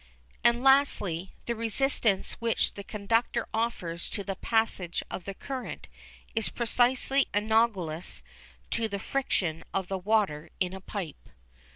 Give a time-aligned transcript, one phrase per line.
[0.43, 5.87] And lastly, the resistance which the conductor offers to the passage of the current
[6.33, 8.23] is precisely analagous
[8.71, 11.29] to the friction of the water in a pipe.